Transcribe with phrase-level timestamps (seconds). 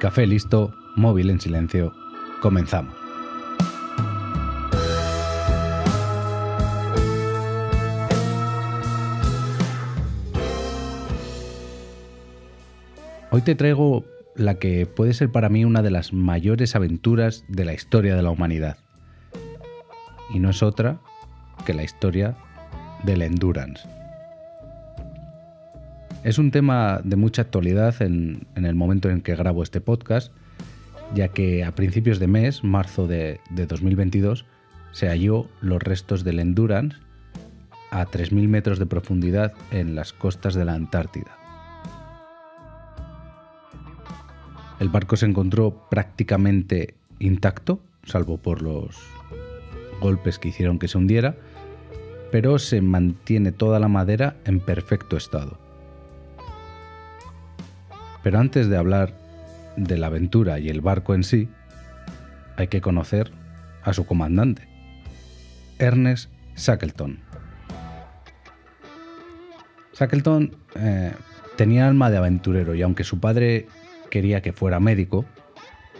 [0.00, 1.92] Café listo, móvil en silencio.
[2.40, 2.94] Comenzamos.
[13.32, 14.04] Hoy te traigo
[14.36, 18.22] la que puede ser para mí una de las mayores aventuras de la historia de
[18.22, 18.78] la humanidad.
[20.32, 21.00] Y no es otra
[21.66, 22.36] que la historia
[23.02, 23.97] del endurance.
[26.24, 30.32] Es un tema de mucha actualidad en, el momento en que grabo este podcast,
[31.14, 34.44] ya que a principios de mes, marzo de, de 2022,
[34.92, 36.96] se halló los restos del Endurance
[37.90, 41.38] a 3.000 metros de profundidad en las costas de la Antártida.
[44.80, 48.96] El barco se encontró prácticamente intacto, salvo por los
[50.00, 51.36] golpes que hicieron que se hundiera,
[52.30, 55.67] pero se mantiene toda la madera en perfecto estado.
[58.22, 59.12] Pero antes de hablar
[59.76, 61.48] de la aventura y el barco en sí,
[62.56, 63.30] hay que conocer
[63.82, 64.66] a su comandante,
[65.78, 67.20] Ernest Shackleton.
[69.94, 71.12] Shackleton eh,
[71.56, 73.66] tenía alma de aventurero y aunque su padre
[74.10, 75.24] quería que fuera médico,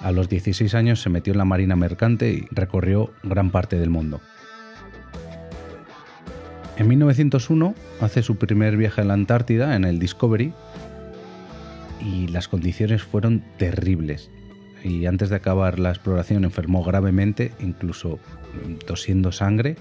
[0.00, 3.90] a los 16 años se metió en la marina mercante y recorrió gran parte del
[3.90, 4.20] mundo.
[6.76, 10.54] En 1901 hace su primer viaje a la Antártida en el Discovery
[12.00, 14.30] y las condiciones fueron terribles.
[14.82, 18.18] Y antes de acabar la exploración enfermó gravemente, incluso
[18.86, 19.76] tosiendo sangre,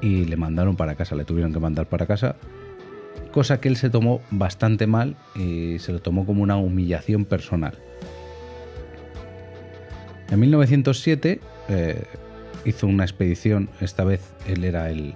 [0.00, 2.36] y le mandaron para casa, le tuvieron que mandar para casa
[3.32, 7.74] cosa que él se tomó bastante mal y se lo tomó como una humillación personal.
[10.30, 12.02] En 1907 eh,
[12.64, 15.14] hizo una expedición, esta vez él era el,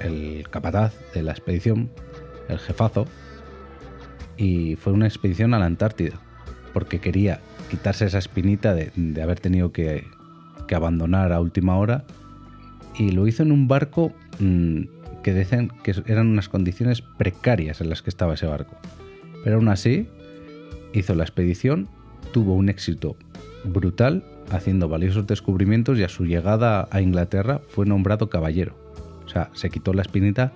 [0.00, 1.90] el capataz de la expedición,
[2.48, 3.06] el jefazo,
[4.38, 6.14] y fue una expedición a la Antártida,
[6.72, 10.06] porque quería quitarse esa espinita de, haber tenido que,
[10.74, 12.04] abandonar a última hora,
[12.96, 14.82] y lo hizo en un barco mm,
[15.22, 18.76] que dicen que eran unas condiciones precarias en las que estaba ese barco.
[19.44, 20.08] Pero aún así,
[20.92, 21.88] hizo la expedición,
[22.32, 23.16] tuvo un éxito
[23.64, 28.76] brutal, haciendo valiosos descubrimientos y a su llegada a Inglaterra fue nombrado caballero.
[29.24, 30.52] O sea, se quitó la espinita,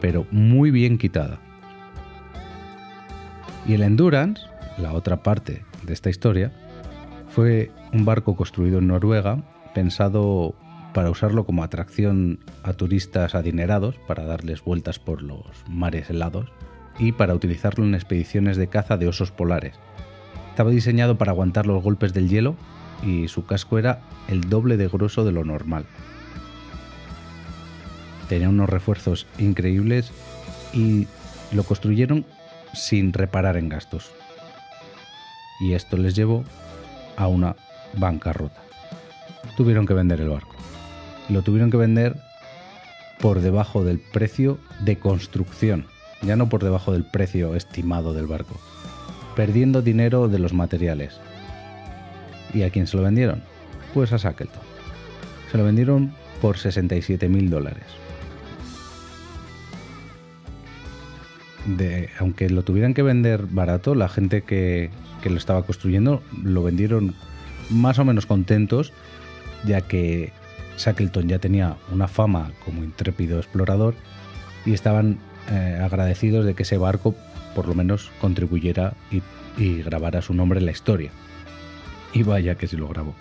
[0.00, 1.40] pero muy bien quitada.
[3.68, 4.42] Y el Endurance,
[4.78, 6.52] la otra parte de esta historia,
[7.28, 9.42] fue un barco construido en Noruega,
[9.74, 10.54] pensado
[10.94, 16.46] para usarlo como atracción a turistas adinerados, para darles vueltas por los mares helados,
[16.98, 19.74] y para utilizarlo en expediciones de caza de osos polares.
[20.50, 22.56] Estaba diseñado para aguantar los golpes del hielo
[23.02, 25.84] y su casco era el doble de grueso de lo normal.
[28.28, 30.12] Tenía unos refuerzos increíbles
[30.72, 31.06] y
[31.52, 32.24] lo construyeron
[32.76, 34.12] sin reparar en gastos.
[35.60, 36.44] Y esto les llevó
[37.16, 37.56] a una
[37.94, 38.60] bancarrota.
[39.56, 40.56] Tuvieron que vender el barco
[41.28, 42.16] lo tuvieron que vender
[43.20, 45.86] por debajo del precio de construcción,
[46.22, 48.60] ya no por debajo del precio estimado del barco,
[49.34, 51.18] perdiendo dinero de los materiales.
[52.54, 53.42] ¿Y a quién se lo vendieron?
[53.92, 54.62] Pues a Shackleton.
[55.50, 57.84] Se lo vendieron por 67 mil dólares.
[61.66, 64.90] De, aunque lo tuvieran que vender barato, la gente que,
[65.24, 67.16] lo estaba construyendo lo vendieron
[67.70, 68.92] más o menos contentos,
[69.64, 70.32] ya que
[70.78, 73.94] Shackleton ya tenía una fama como intrépido explorador
[74.64, 75.18] y estaban
[75.50, 77.16] eh, agradecidos de que ese barco
[77.56, 79.22] por lo menos contribuyera y,
[79.82, 81.10] grabara su nombre en la historia.
[82.12, 83.14] Y vaya que sí lo grabó.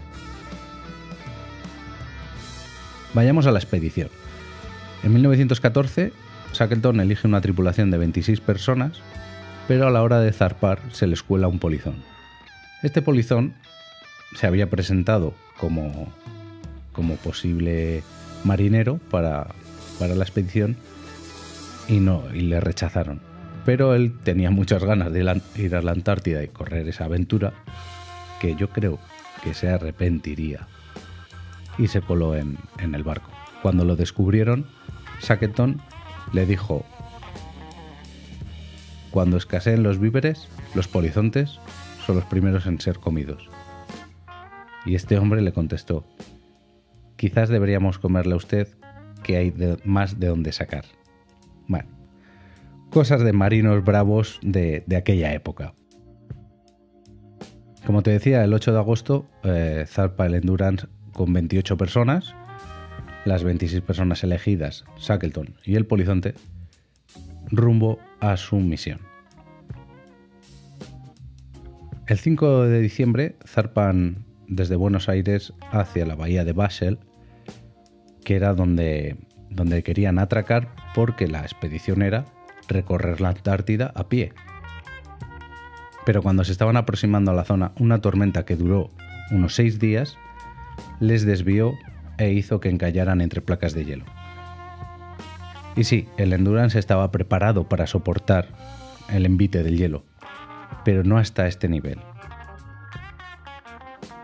[3.14, 4.10] Vayamos a la expedición.
[5.04, 6.12] En 1914,
[6.58, 9.00] Shackleton elige una tripulación de 26 personas,
[9.68, 11.96] pero a la hora de zarpar se les cuela un polizón.
[12.84, 13.54] Este polizón
[14.36, 16.12] se había presentado como
[16.96, 18.04] como posible
[18.44, 19.48] marinero para,
[20.00, 20.78] la expedición
[21.88, 23.20] y no y le rechazaron.
[23.66, 27.54] Pero él tenía muchas ganas de ir a la Antártida y correr esa aventura
[28.40, 29.00] que yo creo
[29.44, 30.68] que se arrepentiría
[31.78, 33.30] y se coló en, en el barco.
[33.62, 34.68] Cuando lo descubrieron,
[35.22, 35.82] Shackleton
[36.34, 36.84] le dijo,
[39.12, 41.60] cuando escaseen los víveres, los polizontes
[42.06, 43.50] son los primeros en ser comidos.
[44.86, 46.06] Y este hombre le contestó,
[47.16, 48.68] quizás deberíamos comerle a usted
[49.24, 50.86] que hay más de dónde sacar.
[51.68, 51.90] Bueno,
[52.92, 55.74] cosas de marinos bravos de, aquella época.
[57.86, 62.36] Como te decía, el 8 de agosto eh, zarpa el Endurance con 28 personas,
[63.26, 66.36] las 26 personas elegidas, Shackleton y el Polizonte,
[67.48, 69.00] rumbo a su misión.
[72.08, 77.00] El 5 de diciembre zarpan desde Buenos Aires hacia la bahía de Basel,
[78.24, 79.18] que era donde,
[79.50, 82.26] donde querían atracar porque la expedición era
[82.68, 84.34] recorrer la Antártida a pie.
[86.06, 88.92] Pero cuando se estaban aproximando a la zona, una tormenta que duró
[89.32, 90.16] unos seis días
[91.00, 91.74] les desvió
[92.18, 94.06] e hizo que encallaran entre placas de hielo.
[95.76, 98.48] Y sí, el Endurance estaba preparado para soportar
[99.10, 100.06] el envite del hielo,
[100.84, 102.00] pero no hasta este nivel.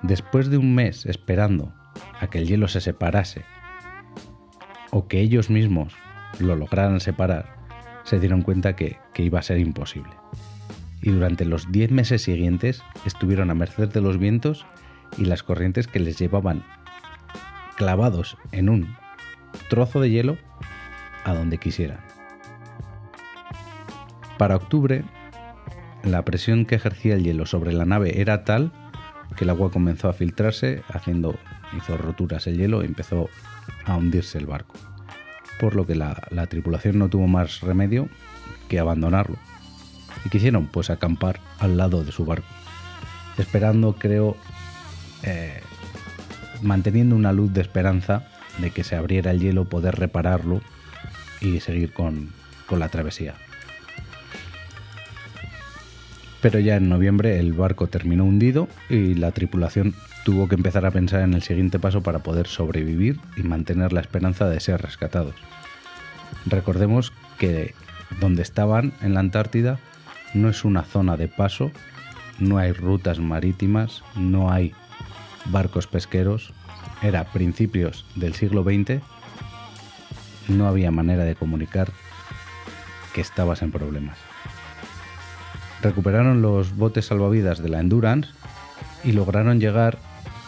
[0.01, 1.73] Después de un mes esperando
[2.19, 3.43] a que el hielo se separase
[4.91, 5.93] o que ellos mismos
[6.39, 7.61] lo lograran separar,
[8.03, 10.11] se dieron cuenta que, iba a ser imposible.
[11.03, 14.65] Y durante los 10 meses siguientes estuvieron a merced de los vientos
[15.17, 16.63] y las corrientes que les llevaban
[17.81, 18.95] clavados en un
[19.67, 20.37] trozo de hielo
[21.23, 21.97] a donde quisieran.
[24.37, 25.03] Para octubre,
[26.03, 28.71] la presión que ejercía el hielo sobre la nave era tal
[29.35, 31.33] que el agua comenzó a filtrarse, haciendo,
[31.75, 33.29] hizo roturas el hielo y empezó
[33.85, 34.75] a hundirse el barco.
[35.59, 36.13] Por lo que la,
[36.51, 38.09] tripulación no tuvo más remedio
[38.69, 39.37] que abandonarlo.
[40.23, 42.45] Y quisieron pues acampar al lado de su barco,
[43.39, 44.37] esperando, creo,
[45.23, 45.61] eh,
[46.61, 48.27] manteniendo una luz de esperanza
[48.59, 50.61] de que se abriera el hielo, poder repararlo
[51.39, 52.29] y seguir con,
[52.67, 53.35] con la travesía.
[56.41, 59.93] Pero ya en noviembre el barco terminó hundido y la tripulación
[60.25, 64.01] tuvo que empezar a pensar en el siguiente paso para poder sobrevivir y mantener la
[64.01, 65.35] esperanza de ser rescatados.
[66.45, 67.73] Recordemos que
[68.19, 69.79] donde estaban en la Antártida
[70.33, 71.71] no es una zona de paso,
[72.39, 74.73] no hay rutas marítimas, no hay
[75.45, 76.53] barcos pesqueros,
[77.01, 79.01] era principios del siglo XX,
[80.47, 81.91] no había manera de comunicar
[83.13, 84.17] que estabas en problemas
[85.81, 88.29] recuperaron los botes salvavidas de la Endurance
[89.03, 89.97] y lograron llegar,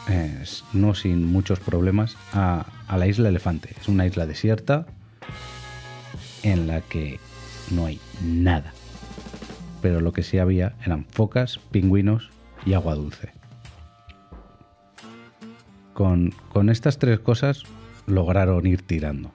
[0.08, 0.44] eh,
[0.74, 2.66] no sin muchos problemas, a,
[2.96, 3.76] la isla Elefante.
[3.80, 4.86] Es una isla desierta
[6.44, 7.20] en la que
[7.72, 8.74] no hay nada.
[9.82, 12.30] Pero lo que sí había eran focas, pingüinos
[12.66, 13.32] y agua dulce.
[15.94, 16.34] Con,
[16.70, 17.64] estas tres cosas
[18.08, 19.32] lograron ir tirando.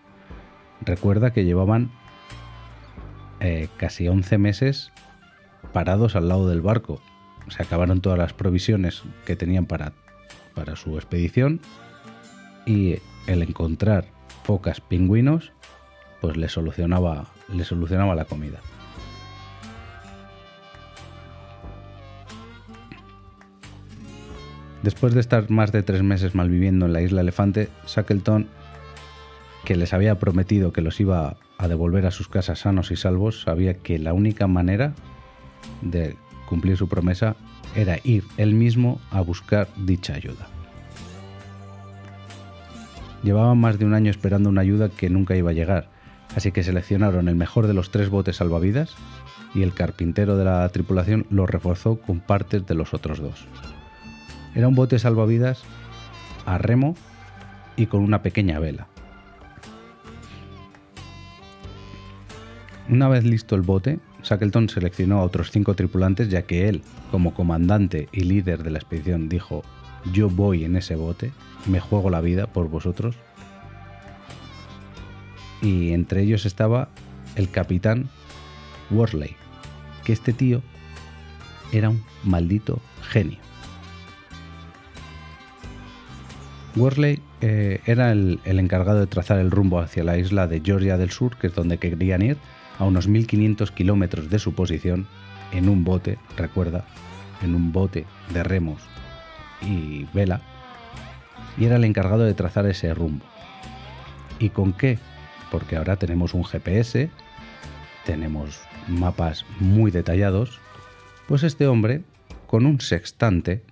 [0.80, 1.90] Recuerda que llevaban
[3.40, 4.92] eh, casi 11 meses
[5.72, 7.00] parados al lado del barco.
[7.48, 9.92] Se acabaron todas las provisiones que tenían para,
[10.54, 11.60] para su expedición
[12.66, 14.06] y el encontrar
[14.44, 15.52] focas pingüinos
[16.20, 18.60] pues le solucionaba, le solucionaba la comida.
[24.82, 28.46] Después de estar más de tres meses malviviendo en la isla Elefante, Shackleton,
[29.64, 33.42] que les había prometido que los iba a devolver a sus casas sanos y salvos,
[33.42, 34.94] sabía que la única manera
[35.82, 36.16] de
[36.48, 37.36] cumplir su promesa
[37.74, 40.46] era ir él mismo a buscar dicha ayuda.
[43.22, 45.88] Llevaban más de un año esperando una ayuda que nunca iba a llegar,
[46.36, 48.94] así que seleccionaron el mejor de los tres botes salvavidas
[49.54, 53.46] y el carpintero de la tripulación lo reforzó con partes de los otros dos.
[54.54, 55.62] Era un bote salvavidas
[56.46, 56.94] a remo
[57.76, 58.88] y con una pequeña vela.
[62.88, 67.34] Una vez listo el bote, Shackleton seleccionó a otros cinco tripulantes ya que él, como
[67.34, 69.62] comandante y líder de la expedición, dijo,
[70.12, 71.32] yo voy en ese bote,
[71.66, 73.14] me juego la vida por vosotros.
[75.60, 76.88] Y entre ellos estaba
[77.36, 78.08] el capitán
[78.90, 79.36] Worsley,
[80.04, 80.62] que este tío
[81.72, 83.47] era un maldito genio.
[86.78, 91.10] Worsley eh, era el encargado de trazar el rumbo hacia la isla de Georgia del
[91.10, 92.36] Sur, que es donde querían ir,
[92.78, 95.06] a unos 1500 kilómetros de su posición
[95.52, 96.84] en un bote, recuerda,
[97.42, 98.82] en un bote de remos
[99.62, 100.40] y vela,
[101.56, 103.24] y era el encargado de trazar ese rumbo.
[104.38, 104.98] ¿Y con qué?
[105.50, 107.10] Porque ahora tenemos un GPS,
[108.04, 110.60] tenemos mapas muy detallados,
[111.26, 112.02] pues este hombre,
[112.46, 113.62] con un sextante,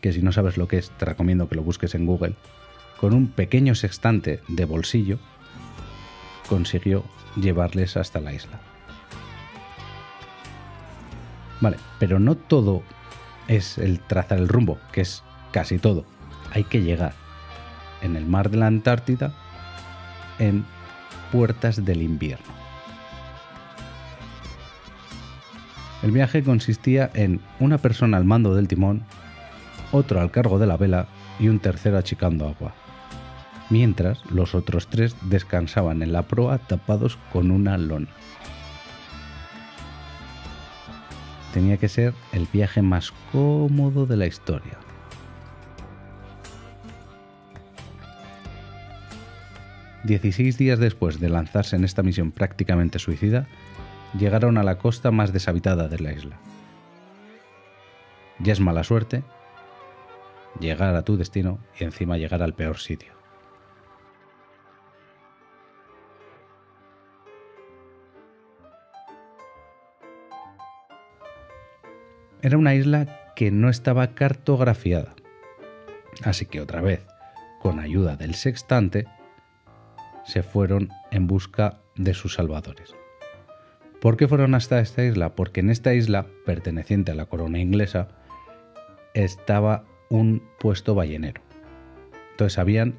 [0.00, 2.34] que si no sabes lo que es, te recomiendo que lo busques en Google,
[3.00, 5.18] con un pequeño sextante de bolsillo,
[6.48, 7.04] consiguió
[7.36, 8.60] llevarles hasta la isla.
[11.60, 12.82] Vale, pero no todo
[13.48, 15.22] es el trazar el rumbo, que es
[15.52, 16.04] casi todo.
[16.52, 17.14] Hay que llegar
[18.02, 19.32] en el mar de la Antártida
[20.38, 20.64] en
[21.32, 22.54] puertas del invierno.
[26.02, 29.02] El viaje consistía en una persona al mando del timón,
[29.96, 32.74] otro al cargo de la vela y un tercero achicando agua
[33.68, 38.06] mientras los otros tres descansaban en la proa tapados con una lona.
[41.56, 44.76] tenía que ser el viaje más cómodo de la historia.
[50.04, 53.46] Dieciséis días después de lanzarse en esta misión prácticamente suicida,
[54.18, 56.36] llegaron a la costa más deshabitada de la isla.
[58.38, 59.24] Ya es mala suerte
[60.60, 63.12] llegar a tu destino y encima llegar al peor sitio.
[72.42, 75.14] Era una isla que no estaba cartografiada.
[76.22, 77.04] Así que otra vez,
[77.60, 79.06] con ayuda del sextante,
[80.24, 82.94] se fueron en busca de sus salvadores.
[84.00, 85.34] ¿Por qué fueron hasta esta isla?
[85.34, 88.08] Porque en esta isla, perteneciente a la corona inglesa,
[89.14, 91.42] estaba un puesto ballenero.
[92.32, 92.94] Entonces sabían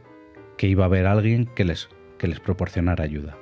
[0.57, 3.37] que iba a haber alguien que les, que les proporcionara ayuda.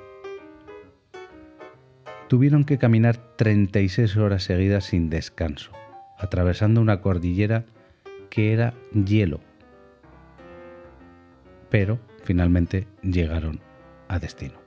[2.28, 5.70] Tuvieron que caminar 36 horas seguidas sin descanso,
[6.18, 7.64] atravesando una cordillera
[8.30, 9.40] que era hielo.
[11.70, 13.60] Pero finalmente llegaron
[14.08, 14.65] a destino.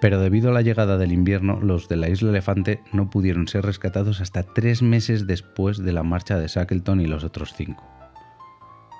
[0.00, 3.64] Pero debido a la llegada del invierno, los de la isla Elefante no pudieron ser
[3.64, 7.84] rescatados hasta tres meses después de la marcha de Shackleton y los otros cinco.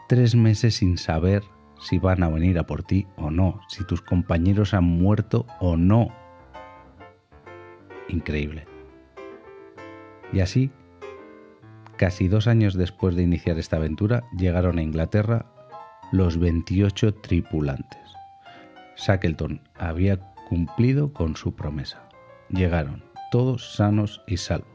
[0.08, 1.42] Tres meses sin saber
[1.80, 5.76] si van a venir a por ti o no, si tus compañeros han muerto o
[5.76, 6.08] no.
[8.08, 8.66] Increíble.
[10.32, 10.70] Y así,
[11.96, 15.46] casi dos años después de iniciar esta aventura, llegaron a Inglaterra
[16.12, 18.00] los 28 tripulantes.
[18.96, 22.08] Shackleton había cumplido con su promesa.
[22.48, 24.66] Llegaron todos sanos y salvos.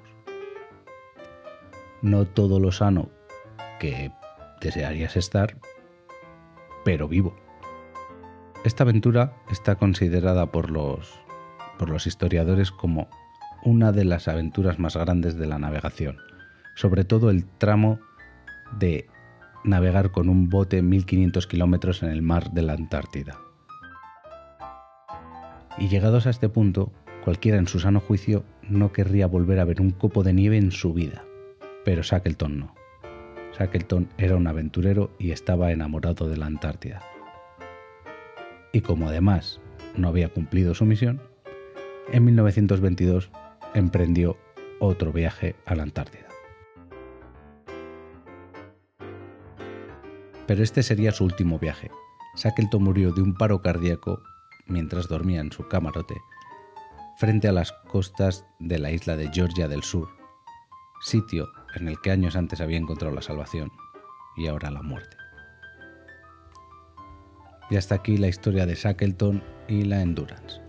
[2.01, 3.09] No todo lo sano
[3.77, 4.09] que
[4.61, 5.57] desearías estar,
[6.85, 7.35] pero vivo.
[8.63, 11.13] Esta aventura está considerada por los,
[11.77, 13.09] por los historiadores como
[13.61, 16.15] una de las aventuras más grandes de la navegación,
[16.75, 17.99] sobre todo el tramo
[18.79, 19.09] de
[19.65, 23.44] navegar con un bote 1500 kilómetros en el mar de la Antártida.
[25.77, 26.91] Y llegados a este punto,
[27.23, 30.71] cualquiera en su sano juicio no querría volver a ver un copo de nieve en
[30.71, 31.25] su vida.
[31.83, 32.75] Pero Shackleton no.
[33.57, 37.01] Shackleton era un aventurero y estaba enamorado de la Antártida.
[38.71, 39.61] Y como además
[39.95, 41.21] no había cumplido su misión,
[42.11, 43.31] en 1922
[43.73, 44.37] emprendió
[44.79, 46.27] otro viaje a la Antártida.
[50.47, 51.89] Pero este sería su último viaje.
[52.35, 54.21] Shackleton murió de un paro cardíaco
[54.65, 56.15] mientras dormía en su camarote
[57.17, 60.09] frente a las costas de la isla de Georgia del Sur,
[61.01, 63.71] sitio en el que años antes había encontrado la salvación
[64.35, 65.15] y ahora la muerte.
[67.69, 70.61] Y hasta aquí la historia de Shackleton y la Endurance.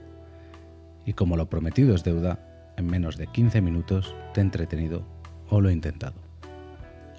[1.05, 5.07] Y como lo prometido es deuda, en menos de 15 minutos te he entretenido
[5.49, 6.15] o lo he intentado.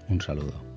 [0.09, 0.76] Un saludo.